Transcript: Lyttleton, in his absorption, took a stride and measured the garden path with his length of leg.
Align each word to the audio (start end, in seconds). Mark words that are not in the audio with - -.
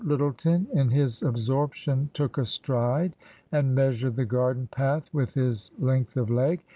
Lyttleton, 0.03 0.65
in 0.73 0.89
his 0.89 1.21
absorption, 1.21 2.09
took 2.13 2.39
a 2.39 2.43
stride 2.45 3.15
and 3.51 3.75
measured 3.75 4.15
the 4.15 4.25
garden 4.25 4.67
path 4.71 5.07
with 5.13 5.35
his 5.35 5.69
length 5.77 6.17
of 6.17 6.27
leg. 6.31 6.63